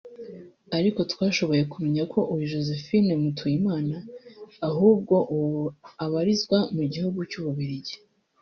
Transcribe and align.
Ariko 0.77 0.99
twashoboye 1.11 1.63
kumenya 1.71 2.03
ko 2.13 2.19
uyu 2.33 2.45
Josephine 2.53 3.11
Mutuyimana 3.23 3.95
ahubwo 4.69 5.15
ubu 5.37 5.61
abarizwa 6.05 6.57
mu 6.75 6.83
gihugu 6.93 7.19
cy’u 7.29 7.43
Bubiligi 7.45 7.95